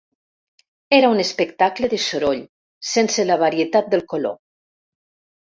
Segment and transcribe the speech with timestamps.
[0.99, 2.41] Era un espectacle de soroll,
[2.95, 4.37] sense la varietat del color.